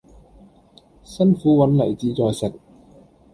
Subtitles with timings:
[1.03, 2.57] 辛苦搵嚟志在食